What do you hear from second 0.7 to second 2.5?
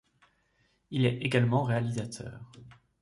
Il est également réalisateur.